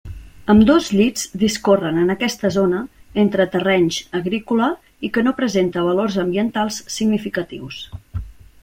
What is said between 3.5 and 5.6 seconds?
terrenys agrícola i que no